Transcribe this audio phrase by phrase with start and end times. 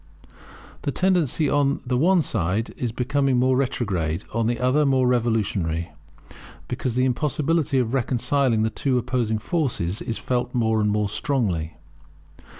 [0.81, 5.91] The tendency on the one side is becoming more retrograde, on the other more revolutionary;
[6.67, 11.75] because the impossibility of reconciling the two opposing forces is felt more and more strongly.